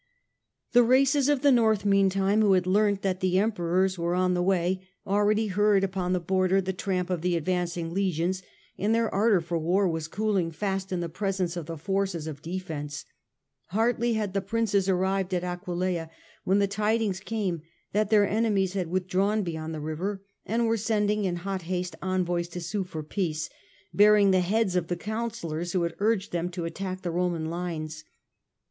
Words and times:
The 0.71 0.81
races 0.81 1.29
of 1.29 1.43
the 1.43 1.51
North 1.51 1.85
meantime, 1.85 2.41
who 2.41 2.53
had 2.53 2.65
learnt 2.65 3.03
that 3.03 3.19
the 3.19 3.37
Emperors 3.37 3.99
were 3.99 4.15
on 4.15 4.33
the 4.33 4.41
way, 4.41 4.81
already 5.05 5.45
heard 5.45 5.83
The 5.83 5.85
border 5.85 5.85
upon 5.91 6.13
the 6.13 6.19
border 6.19 6.59
the 6.59 6.73
tramp 6.73 7.11
of 7.11 7.21
the 7.21 7.37
advancing 7.37 7.89
for' 7.89 7.93
legions, 7.93 8.41
and 8.79 8.95
their 8.95 9.13
ardour 9.13 9.41
for 9.41 9.59
war 9.59 9.87
was 9.87 10.07
cooling 10.07 10.49
peace; 10.49 10.57
fast 10.59 10.91
in 10.91 11.01
the 11.01 11.07
presence 11.07 11.55
of 11.55 11.67
the 11.67 11.77
forces 11.77 12.25
of 12.25 12.41
defence. 12.41 13.05
Hardly 13.67 14.13
had 14.13 14.33
the 14.33 14.41
princes 14.41 14.89
arrived 14.89 15.35
at 15.35 15.43
Aquileia, 15.43 16.09
when 16.45 16.57
the 16.57 16.65
tidings 16.65 17.19
came 17.19 17.61
that 17.91 18.09
their 18.09 18.27
enemies 18.27 18.73
had 18.73 18.87
withdrawn 18.87 19.43
beyond 19.43 19.71
the 19.71 19.79
river, 19.79 20.23
and 20.47 20.65
were 20.65 20.77
sending 20.77 21.25
in 21.25 21.35
hot 21.35 21.61
haste 21.61 21.95
envoys 22.01 22.47
to 22.47 22.59
sue 22.59 22.83
for 22.83 23.03
peace, 23.03 23.51
bearing 23.93 24.31
the 24.31 24.39
heads 24.39 24.75
of 24.75 24.87
the 24.87 24.97
counsellors 24.97 25.73
who 25.73 25.83
had 25.83 25.93
urged 25.99 26.31
them 26.31 26.49
to 26.49 26.65
attack 26.65 27.03
the 27.03 27.11
Roman 27.11 27.51
lines. 27.51 28.03